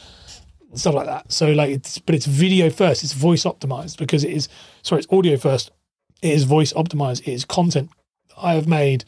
stuff 0.74 0.94
like 0.94 1.06
that. 1.06 1.30
So 1.32 1.52
like, 1.52 1.70
it's 1.70 1.98
but 1.98 2.14
it's 2.14 2.26
video 2.26 2.70
first. 2.70 3.02
It's 3.02 3.12
voice 3.12 3.44
optimized 3.44 3.98
because 3.98 4.24
it 4.24 4.32
is 4.32 4.48
sorry, 4.82 5.00
it's 5.00 5.12
audio 5.12 5.36
first. 5.36 5.70
It 6.22 6.32
is 6.32 6.44
voice 6.44 6.72
optimized. 6.72 7.20
It 7.20 7.32
is 7.32 7.44
content 7.44 7.90
I 8.36 8.54
have 8.54 8.66
made 8.66 9.04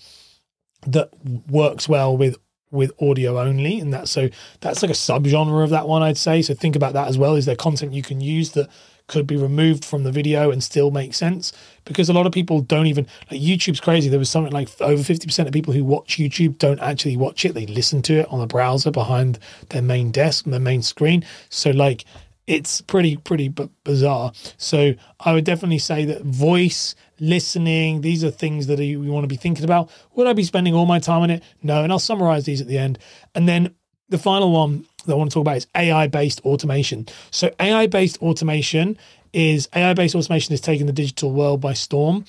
that 0.87 1.11
works 1.49 1.89
well 1.89 2.17
with 2.17 2.37
with 2.71 2.91
audio 3.01 3.39
only 3.39 3.79
and 3.79 3.93
that's 3.93 4.11
so 4.11 4.29
that's 4.61 4.83
like 4.83 4.91
a 4.91 4.95
subgenre 4.95 5.63
of 5.63 5.71
that 5.71 5.87
one 5.87 6.03
i'd 6.03 6.17
say 6.17 6.43
so 6.43 6.53
think 6.53 6.75
about 6.75 6.93
that 6.93 7.07
as 7.07 7.17
well 7.17 7.37
is 7.37 7.47
there 7.47 7.55
content 7.55 7.93
you 7.93 8.03
can 8.03 8.21
use 8.21 8.51
that 8.51 8.69
could 9.07 9.27
be 9.27 9.37
removed 9.37 9.85
from 9.85 10.03
the 10.03 10.13
video 10.13 10.51
and 10.51 10.63
still 10.63 10.91
make 10.91 11.15
sense 11.15 11.53
because 11.85 12.09
a 12.09 12.13
lot 12.13 12.27
of 12.27 12.33
people 12.33 12.61
don't 12.61 12.87
even 12.87 13.07
like 13.31 13.41
YouTube's 13.41 13.81
crazy. 13.81 14.09
There 14.09 14.19
was 14.19 14.31
something 14.31 14.53
like 14.53 14.69
over 14.81 15.03
50% 15.03 15.47
of 15.47 15.53
people 15.53 15.75
who 15.75 15.85
watch 15.85 16.17
YouTube 16.17 16.59
don't 16.59 16.81
actually 16.81 17.17
watch 17.17 17.45
it. 17.45 17.55
They 17.55 17.67
listen 17.67 18.03
to 18.03 18.21
it 18.21 18.29
on 18.29 18.41
the 18.41 18.47
browser 18.47 18.91
behind 18.91 19.39
their 19.71 19.83
main 19.83 20.11
desk 20.11 20.47
and 20.47 20.53
their 20.53 20.61
main 20.61 20.83
screen. 20.83 21.25
So 21.51 21.71
like 21.71 22.05
it's 22.47 22.81
pretty 22.81 23.17
pretty 23.17 23.49
b- 23.49 23.71
bizarre. 23.85 24.33
So 24.57 24.95
I 25.21 25.33
would 25.33 25.45
definitely 25.45 25.79
say 25.79 26.05
that 26.07 26.23
voice 26.23 26.95
listening 27.21 28.01
these 28.01 28.25
are 28.25 28.31
things 28.31 28.67
that 28.67 28.79
you, 28.81 29.01
want 29.01 29.25
to 29.25 29.29
be 29.29 29.37
thinking 29.37 29.65
about. 29.65 29.91
Would 30.15 30.27
I 30.27 30.33
be 30.33 30.45
spending 30.45 30.75
all 30.75 30.87
my 30.87 30.99
time 30.99 31.23
on 31.23 31.31
it? 31.31 31.43
No, 31.63 31.83
and 31.83 31.93
I'll 31.93 31.99
summarize 31.99 32.45
these 32.45 32.61
at 32.61 32.67
the 32.67 32.79
end. 32.79 32.99
And 33.35 33.49
then 33.49 33.75
the 34.09 34.19
final 34.19 34.53
one 34.53 34.87
that 35.07 35.13
I 35.13 35.17
want 35.17 35.31
to 35.31 35.35
talk 35.35 35.43
about 35.43 35.57
is 35.57 35.67
AI 35.77 36.07
based 36.07 36.41
automation. 36.41 37.07
So, 37.31 37.51
AI 37.61 37.87
based 37.87 38.21
automation 38.23 38.99
is 39.33 39.69
AI 39.75 39.95
based 39.95 40.15
automation 40.15 40.55
is 40.55 40.61
taking 40.61 40.87
the 40.87 40.93
digital 40.93 41.33
world 41.33 41.61
by 41.61 41.73
storm 41.73 42.25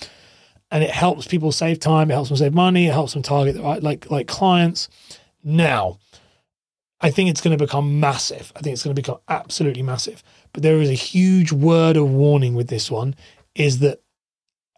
and 0.72 0.84
it 0.84 0.89
helps 0.89 1.27
people 1.27 1.51
save 1.51 1.79
time, 1.79 2.10
it 2.10 2.15
helps 2.15 2.29
them 2.29 2.38
save 2.38 2.53
money, 2.53 2.88
it 2.88 2.94
helps 2.94 3.13
them 3.13 3.22
target 3.22 3.55
the 3.55 3.62
right 3.62 3.82
like 3.82 4.10
like 4.10 4.27
clients. 4.27 4.89
Now, 5.44 6.00
I 7.01 7.12
think 7.12 7.29
it's 7.29 7.41
going 7.41 7.58
to 7.58 7.63
become 7.63 8.00
massive. 8.00 8.51
I 8.55 8.62
think 8.62 8.74
it's 8.74 8.84
going 8.84 8.96
to 8.96 9.01
become 9.01 9.20
absolutely 9.27 9.84
massive. 9.84 10.24
But 10.53 10.63
there 10.63 10.82
is 10.82 10.89
a 10.89 10.94
huge 10.94 11.51
word 11.51 11.98
of 11.98 12.10
warning 12.10 12.55
with 12.55 12.67
this 12.67 12.89
one 12.89 13.15
is 13.53 13.79
that 13.79 14.01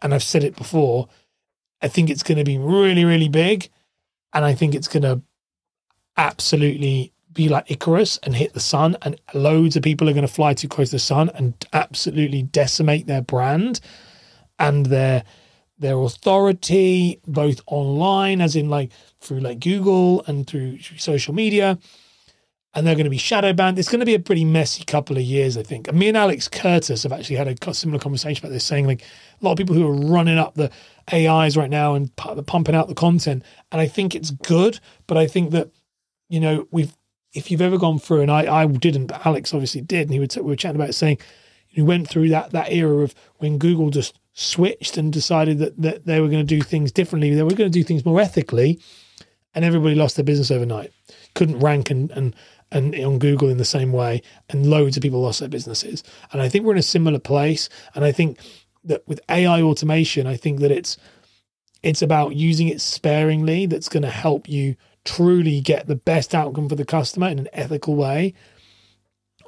and 0.02 0.14
I've 0.14 0.22
said 0.22 0.44
it 0.44 0.54
before, 0.54 1.08
I 1.82 1.88
think 1.88 2.10
it's 2.10 2.22
going 2.22 2.38
to 2.38 2.44
be 2.44 2.58
really 2.58 3.04
really 3.04 3.28
big 3.28 3.70
and 4.32 4.44
I 4.44 4.54
think 4.54 4.74
it's 4.74 4.88
going 4.88 5.04
to 5.04 5.22
absolutely 6.16 7.12
be 7.38 7.48
like 7.48 7.70
Icarus 7.70 8.18
and 8.24 8.34
hit 8.34 8.52
the 8.52 8.60
sun, 8.60 8.96
and 9.02 9.18
loads 9.32 9.76
of 9.76 9.82
people 9.84 10.08
are 10.08 10.12
going 10.12 10.26
to 10.26 10.32
fly 10.32 10.54
too 10.54 10.66
close 10.66 10.90
to 10.90 10.96
the 10.96 11.00
sun 11.00 11.30
and 11.36 11.54
absolutely 11.72 12.42
decimate 12.42 13.06
their 13.06 13.22
brand 13.22 13.80
and 14.58 14.86
their 14.86 15.22
their 15.78 15.96
authority, 16.00 17.20
both 17.28 17.60
online, 17.66 18.40
as 18.40 18.56
in 18.56 18.68
like 18.68 18.90
through 19.20 19.38
like 19.38 19.60
Google 19.60 20.24
and 20.26 20.48
through 20.48 20.80
social 20.80 21.32
media. 21.32 21.78
And 22.74 22.84
they're 22.84 22.96
going 22.96 23.04
to 23.04 23.10
be 23.10 23.18
shadow 23.18 23.52
banned. 23.52 23.78
It's 23.78 23.88
going 23.88 24.00
to 24.00 24.06
be 24.06 24.14
a 24.14 24.20
pretty 24.20 24.44
messy 24.44 24.84
couple 24.84 25.16
of 25.16 25.22
years, 25.22 25.56
I 25.56 25.62
think. 25.62 25.86
And 25.86 25.96
me 25.96 26.08
and 26.08 26.16
Alex 26.16 26.48
Curtis 26.48 27.04
have 27.04 27.12
actually 27.12 27.36
had 27.36 27.46
a 27.46 27.74
similar 27.74 28.00
conversation 28.00 28.44
about 28.44 28.52
this, 28.52 28.64
saying 28.64 28.88
like 28.88 29.02
a 29.02 29.44
lot 29.44 29.52
of 29.52 29.58
people 29.58 29.76
who 29.76 29.86
are 29.86 30.10
running 30.12 30.38
up 30.38 30.54
the 30.54 30.70
AIs 31.12 31.56
right 31.56 31.70
now 31.70 31.94
and 31.94 32.14
pumping 32.16 32.74
out 32.74 32.88
the 32.88 32.94
content. 32.94 33.44
And 33.70 33.80
I 33.80 33.86
think 33.86 34.16
it's 34.16 34.32
good, 34.32 34.80
but 35.06 35.16
I 35.16 35.28
think 35.28 35.52
that 35.52 35.70
you 36.28 36.40
know 36.40 36.66
we've 36.72 36.97
if 37.34 37.50
you've 37.50 37.62
ever 37.62 37.78
gone 37.78 37.98
through, 37.98 38.22
and 38.22 38.30
I, 38.30 38.62
I 38.62 38.66
didn't, 38.66 39.06
but 39.06 39.24
Alex 39.26 39.52
obviously 39.52 39.80
did, 39.80 40.02
and 40.02 40.12
he 40.12 40.18
would 40.18 40.34
we 40.36 40.42
were 40.42 40.56
chatting 40.56 40.80
about 40.80 40.94
saying 40.94 41.18
you 41.70 41.84
went 41.84 42.08
through 42.08 42.30
that 42.30 42.50
that 42.52 42.72
era 42.72 43.02
of 43.02 43.14
when 43.36 43.58
Google 43.58 43.90
just 43.90 44.18
switched 44.34 44.96
and 44.96 45.12
decided 45.12 45.58
that, 45.58 45.80
that 45.80 46.06
they 46.06 46.20
were 46.20 46.28
going 46.28 46.46
to 46.46 46.56
do 46.56 46.62
things 46.62 46.92
differently, 46.92 47.34
they 47.34 47.42
were 47.42 47.50
going 47.50 47.70
to 47.70 47.78
do 47.78 47.84
things 47.84 48.04
more 48.04 48.20
ethically, 48.20 48.80
and 49.54 49.64
everybody 49.64 49.94
lost 49.94 50.16
their 50.16 50.24
business 50.24 50.50
overnight. 50.50 50.92
Couldn't 51.34 51.60
rank 51.60 51.90
and 51.90 52.10
and 52.12 52.34
and 52.70 52.94
on 52.94 53.18
Google 53.18 53.48
in 53.48 53.58
the 53.58 53.64
same 53.64 53.92
way, 53.92 54.22
and 54.48 54.68
loads 54.68 54.96
of 54.96 55.02
people 55.02 55.20
lost 55.20 55.40
their 55.40 55.48
businesses. 55.48 56.02
And 56.32 56.42
I 56.42 56.48
think 56.48 56.64
we're 56.64 56.72
in 56.72 56.78
a 56.78 56.82
similar 56.82 57.18
place. 57.18 57.68
And 57.94 58.04
I 58.04 58.12
think 58.12 58.38
that 58.84 59.06
with 59.06 59.20
AI 59.28 59.62
automation, 59.62 60.26
I 60.26 60.36
think 60.36 60.60
that 60.60 60.70
it's 60.70 60.96
it's 61.82 62.02
about 62.02 62.34
using 62.34 62.68
it 62.68 62.80
sparingly. 62.80 63.66
That's 63.66 63.88
going 63.88 64.02
to 64.02 64.10
help 64.10 64.48
you 64.48 64.76
truly 65.08 65.60
get 65.60 65.86
the 65.86 65.96
best 65.96 66.34
outcome 66.34 66.68
for 66.68 66.74
the 66.74 66.84
customer 66.84 67.28
in 67.28 67.38
an 67.38 67.48
ethical 67.52 67.94
way. 67.94 68.34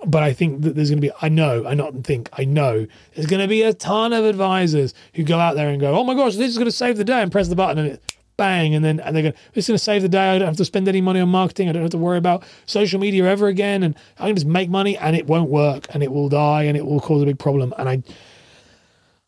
But 0.06 0.22
I 0.22 0.32
think 0.32 0.62
that 0.62 0.74
there's 0.74 0.88
going 0.88 1.02
to 1.02 1.06
be, 1.06 1.12
I 1.20 1.28
know, 1.28 1.66
I 1.66 1.74
not 1.74 2.04
think, 2.04 2.30
I 2.32 2.46
know 2.46 2.86
there's 3.14 3.26
going 3.26 3.42
to 3.42 3.48
be 3.48 3.62
a 3.62 3.74
ton 3.74 4.14
of 4.14 4.24
advisors 4.24 4.94
who 5.14 5.24
go 5.24 5.38
out 5.38 5.56
there 5.56 5.68
and 5.68 5.78
go, 5.78 5.94
oh 5.94 6.04
my 6.04 6.14
gosh, 6.14 6.36
this 6.36 6.50
is 6.50 6.56
going 6.56 6.66
to 6.66 6.72
save 6.72 6.96
the 6.96 7.04
day 7.04 7.20
and 7.20 7.30
press 7.30 7.48
the 7.48 7.56
button 7.56 7.78
and 7.78 7.92
it 7.92 8.16
bang. 8.38 8.74
And 8.74 8.82
then 8.82 9.00
and 9.00 9.14
they're 9.14 9.22
going, 9.22 9.34
is 9.52 9.68
going 9.68 9.76
to 9.76 9.84
save 9.84 10.00
the 10.00 10.08
day. 10.08 10.30
I 10.30 10.38
don't 10.38 10.48
have 10.48 10.56
to 10.56 10.64
spend 10.64 10.88
any 10.88 11.02
money 11.02 11.20
on 11.20 11.28
marketing. 11.28 11.68
I 11.68 11.72
don't 11.72 11.82
have 11.82 11.90
to 11.90 11.98
worry 11.98 12.16
about 12.16 12.42
social 12.64 12.98
media 12.98 13.26
ever 13.26 13.48
again. 13.48 13.82
And 13.82 13.94
I 14.18 14.28
can 14.28 14.36
just 14.36 14.46
make 14.46 14.70
money 14.70 14.96
and 14.96 15.14
it 15.14 15.26
won't 15.26 15.50
work 15.50 15.86
and 15.92 16.02
it 16.02 16.10
will 16.10 16.30
die 16.30 16.62
and 16.62 16.78
it 16.78 16.86
will 16.86 17.00
cause 17.00 17.22
a 17.22 17.26
big 17.26 17.38
problem. 17.38 17.74
And 17.76 17.90
I, 17.90 18.02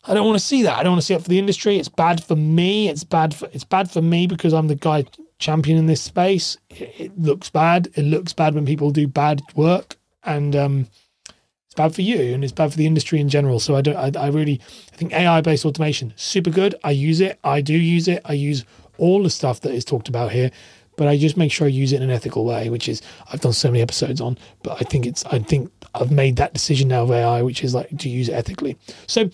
I 0.05 0.15
don't 0.15 0.25
want 0.25 0.39
to 0.39 0.43
see 0.43 0.63
that. 0.63 0.79
I 0.79 0.81
don't 0.81 0.93
want 0.93 1.01
to 1.01 1.05
see 1.05 1.13
it 1.13 1.21
for 1.21 1.29
the 1.29 1.37
industry. 1.37 1.77
It's 1.77 1.89
bad 1.89 2.23
for 2.23 2.35
me. 2.35 2.89
It's 2.89 3.03
bad 3.03 3.35
for 3.35 3.47
it's 3.53 3.63
bad 3.63 3.91
for 3.91 4.01
me 4.01 4.25
because 4.25 4.51
I'm 4.51 4.67
the 4.67 4.75
guy 4.75 5.05
champion 5.43 5.77
in 5.77 5.85
this 5.85 6.01
space. 6.01 6.57
It, 6.69 6.93
it 6.97 7.19
looks 7.19 7.49
bad. 7.49 7.89
It 7.95 8.03
looks 8.03 8.33
bad 8.33 8.55
when 8.55 8.65
people 8.65 8.91
do 8.91 9.07
bad 9.07 9.41
work, 9.55 9.97
and 10.23 10.55
um, 10.55 10.87
it's 11.27 11.75
bad 11.75 11.93
for 11.93 12.01
you, 12.01 12.33
and 12.33 12.43
it's 12.43 12.53
bad 12.53 12.71
for 12.71 12.77
the 12.77 12.87
industry 12.87 13.19
in 13.19 13.29
general. 13.29 13.59
So 13.59 13.75
I 13.75 13.81
don't. 13.81 13.95
I, 13.95 14.11
I 14.19 14.27
really, 14.27 14.61
I 14.93 14.95
think 14.95 15.13
AI 15.13 15.41
based 15.41 15.65
automation 15.65 16.13
super 16.15 16.49
good. 16.49 16.75
I 16.83 16.91
use 16.91 17.19
it. 17.19 17.39
I 17.43 17.61
do 17.61 17.73
use 17.73 18.07
it. 18.07 18.21
I 18.25 18.33
use 18.33 18.65
all 18.97 19.23
the 19.23 19.29
stuff 19.29 19.61
that 19.61 19.73
is 19.73 19.83
talked 19.83 20.07
about 20.07 20.31
here, 20.31 20.51
but 20.97 21.07
I 21.07 21.17
just 21.17 21.35
make 21.35 21.51
sure 21.51 21.67
I 21.67 21.71
use 21.71 21.91
it 21.91 21.97
in 21.97 22.03
an 22.03 22.11
ethical 22.11 22.45
way, 22.45 22.69
which 22.69 22.87
is 22.87 23.01
I've 23.31 23.41
done 23.41 23.53
so 23.53 23.69
many 23.69 23.81
episodes 23.81 24.21
on. 24.21 24.37
But 24.63 24.81
I 24.81 24.85
think 24.85 25.05
it's. 25.05 25.25
I 25.25 25.39
think 25.39 25.71
I've 25.95 26.11
made 26.11 26.37
that 26.37 26.53
decision 26.53 26.87
now 26.87 27.03
of 27.03 27.11
AI, 27.11 27.41
which 27.41 27.63
is 27.63 27.75
like 27.75 27.97
to 27.97 28.09
use 28.09 28.29
it 28.29 28.33
ethically. 28.33 28.77
So 29.07 29.29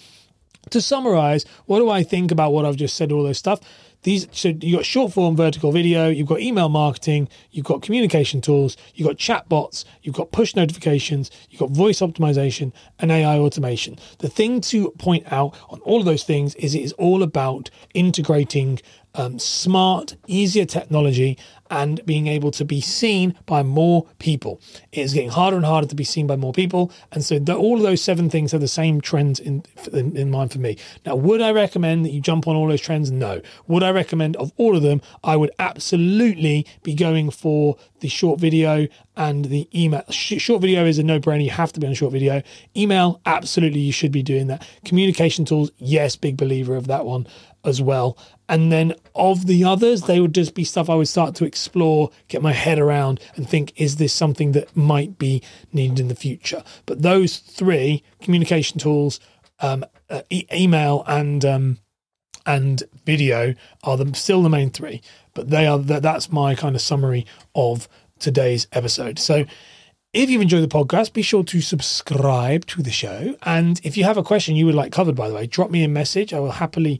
to 0.69 0.81
summarize, 0.81 1.45
what 1.65 1.79
do 1.79 1.89
I 1.89 2.03
think 2.03 2.31
about 2.31 2.53
what 2.53 2.65
I've 2.65 2.75
just 2.75 2.95
said? 2.95 3.11
All 3.11 3.23
those 3.23 3.37
stuff 3.37 3.59
these 4.03 4.27
so 4.31 4.49
you've 4.49 4.77
got 4.77 4.85
short 4.85 5.11
form 5.11 5.35
vertical 5.35 5.71
video, 5.71 6.07
you've 6.07 6.27
got 6.27 6.39
email 6.39 6.69
marketing, 6.69 7.27
you've 7.51 7.65
got 7.65 7.81
communication 7.81 8.39
tools, 8.39 8.77
you've 8.95 9.07
got 9.07 9.17
chatbots, 9.17 9.83
you've 10.01 10.15
got 10.15 10.31
push 10.31 10.55
notifications, 10.55 11.29
you've 11.49 11.59
got 11.59 11.71
voice 11.71 11.99
optimization 11.99 12.71
and 12.99 13.11
AI 13.11 13.37
automation. 13.37 13.97
The 14.19 14.29
thing 14.29 14.61
to 14.61 14.91
point 14.91 15.31
out 15.31 15.57
on 15.69 15.79
all 15.81 15.99
of 15.99 16.05
those 16.05 16.23
things 16.23 16.55
is 16.55 16.75
it 16.75 16.81
is 16.81 16.93
all 16.93 17.23
about 17.23 17.69
integrating 17.93 18.79
um, 19.15 19.39
smart, 19.39 20.15
easier 20.27 20.65
technology 20.65 21.37
and 21.69 22.03
being 22.05 22.27
able 22.27 22.51
to 22.51 22.65
be 22.65 22.81
seen 22.81 23.35
by 23.45 23.63
more 23.63 24.07
people. 24.19 24.61
It 24.91 25.01
is 25.01 25.13
getting 25.13 25.29
harder 25.29 25.57
and 25.57 25.65
harder 25.65 25.87
to 25.87 25.95
be 25.95 26.03
seen 26.03 26.27
by 26.27 26.35
more 26.35 26.53
people. 26.53 26.91
And 27.11 27.23
so 27.23 27.39
the, 27.39 27.55
all 27.55 27.77
of 27.77 27.83
those 27.83 28.01
seven 28.01 28.29
things 28.29 28.51
have 28.51 28.61
the 28.61 28.67
same 28.67 29.01
trends 29.01 29.39
in, 29.39 29.63
in, 29.93 30.15
in 30.15 30.31
mind 30.31 30.51
for 30.51 30.59
me. 30.59 30.77
Now, 31.05 31.15
would 31.15 31.41
I 31.41 31.51
recommend 31.51 32.05
that 32.05 32.11
you 32.11 32.21
jump 32.21 32.47
on 32.47 32.55
all 32.55 32.67
those 32.67 32.81
trends? 32.81 33.11
No. 33.11 33.41
Would 33.67 33.83
I 33.83 33.91
recommend 33.91 34.35
of 34.37 34.51
all 34.57 34.75
of 34.75 34.83
them? 34.83 35.01
I 35.23 35.35
would 35.35 35.51
absolutely 35.59 36.65
be 36.83 36.93
going 36.93 37.29
for 37.29 37.77
the 37.99 38.07
short 38.07 38.39
video 38.39 38.87
and 39.19 39.45
the 39.45 39.67
email. 39.77 40.01
Short 40.09 40.61
video 40.61 40.85
is 40.85 40.97
a 40.97 41.03
no 41.03 41.19
brainer. 41.19 41.43
You 41.43 41.49
have 41.51 41.73
to 41.73 41.79
be 41.81 41.85
on 41.85 41.93
short 41.93 42.13
video. 42.13 42.41
Email, 42.75 43.19
absolutely, 43.25 43.81
you 43.81 43.91
should 43.91 44.13
be 44.13 44.23
doing 44.23 44.47
that. 44.47 44.65
Communication 44.85 45.43
tools, 45.43 45.71
yes, 45.77 46.15
big 46.15 46.37
believer 46.37 46.77
of 46.77 46.87
that 46.87 47.05
one 47.05 47.27
as 47.65 47.81
well. 47.81 48.17
And 48.47 48.71
then 48.71 48.95
of 49.13 49.45
the 49.45 49.65
others, 49.65 50.03
they 50.03 50.21
would 50.21 50.33
just 50.33 50.55
be 50.55 50.63
stuff 50.63 50.89
I 50.89 50.95
would 50.95 51.09
start 51.09 51.35
to 51.35 51.45
explore, 51.45 52.11
get 52.29 52.41
my 52.41 52.53
head 52.53 52.79
around, 52.79 53.19
and 53.35 53.47
think, 53.47 53.73
is 53.75 53.97
this 53.97 54.13
something 54.13 54.53
that 54.53 54.75
might 54.75 55.19
be 55.19 55.43
needed 55.73 55.99
in 55.99 56.07
the 56.07 56.15
future? 56.15 56.63
But 56.85 57.01
those 57.01 57.39
three 57.39 58.01
communication 58.21 58.79
tools, 58.79 59.19
um, 59.59 59.83
uh, 60.09 60.21
e- 60.29 60.47
email, 60.53 61.03
and 61.07 61.43
um, 61.43 61.77
and 62.45 62.81
video 63.05 63.53
are 63.83 63.97
the, 63.97 64.15
still 64.15 64.41
the 64.41 64.49
main 64.49 64.71
three. 64.71 65.01
But 65.33 65.49
they 65.49 65.67
are 65.67 65.77
that's 65.77 66.31
my 66.31 66.55
kind 66.55 66.73
of 66.73 66.81
summary 66.81 67.25
of 67.53 67.89
today's 68.19 68.67
episode. 68.73 69.19
So 69.19 69.45
If 70.11 70.31
you've 70.31 70.41
enjoyed 70.41 70.63
the 70.63 70.67
podcast, 70.67 71.13
be 71.13 71.21
sure 71.21 71.43
to 71.43 71.61
subscribe 71.61 72.65
to 72.65 72.81
the 72.81 72.89
show. 72.89 73.35
And 73.43 73.79
if 73.83 73.95
you 73.95 74.05
have 74.05 74.17
a 74.17 74.23
question 74.23 74.55
you 74.55 74.65
would 74.65 74.73
like 74.73 74.91
covered, 74.91 75.15
by 75.15 75.29
the 75.29 75.35
way, 75.35 75.45
drop 75.45 75.69
me 75.69 75.83
a 75.83 75.87
message. 75.87 76.33
I 76.33 76.39
will 76.39 76.49
happily 76.49 76.99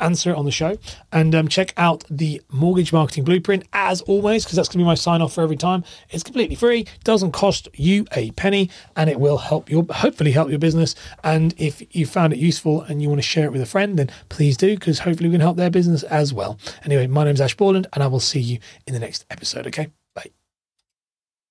answer 0.00 0.32
it 0.32 0.36
on 0.36 0.44
the 0.44 0.50
show. 0.50 0.76
And 1.12 1.36
um, 1.36 1.46
check 1.46 1.72
out 1.76 2.02
the 2.10 2.42
Mortgage 2.50 2.92
Marketing 2.92 3.22
Blueprint 3.22 3.64
as 3.72 4.00
always, 4.00 4.44
because 4.44 4.56
that's 4.56 4.66
going 4.68 4.80
to 4.80 4.82
be 4.82 4.86
my 4.86 4.96
sign 4.96 5.22
off 5.22 5.34
for 5.34 5.42
every 5.42 5.56
time. 5.56 5.84
It's 6.10 6.24
completely 6.24 6.56
free, 6.56 6.86
doesn't 7.04 7.30
cost 7.30 7.68
you 7.74 8.06
a 8.10 8.32
penny, 8.32 8.70
and 8.96 9.08
it 9.08 9.20
will 9.20 9.38
help 9.38 9.70
your 9.70 9.86
hopefully 9.88 10.32
help 10.32 10.50
your 10.50 10.58
business. 10.58 10.96
And 11.22 11.54
if 11.58 11.80
you 11.94 12.06
found 12.06 12.32
it 12.32 12.40
useful 12.40 12.82
and 12.82 13.00
you 13.00 13.08
want 13.08 13.20
to 13.20 13.26
share 13.26 13.44
it 13.44 13.52
with 13.52 13.62
a 13.62 13.66
friend, 13.66 13.96
then 13.96 14.10
please 14.30 14.56
do, 14.56 14.74
because 14.74 14.98
hopefully 14.98 15.28
we 15.28 15.34
can 15.34 15.42
help 15.42 15.58
their 15.58 15.70
business 15.70 16.02
as 16.02 16.34
well. 16.34 16.58
Anyway, 16.84 17.06
my 17.06 17.22
name 17.22 17.34
is 17.34 17.40
Ash 17.40 17.56
Borland, 17.56 17.86
and 17.92 18.02
I 18.02 18.08
will 18.08 18.18
see 18.18 18.40
you 18.40 18.58
in 18.84 18.94
the 18.94 19.00
next 19.00 19.26
episode. 19.30 19.68
Okay. 19.68 19.92